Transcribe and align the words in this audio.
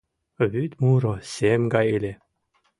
Вӱд 0.51 0.71
муро 0.81 1.15
сем 1.33 1.61
гай 1.73 1.87
ыле. 1.97 2.13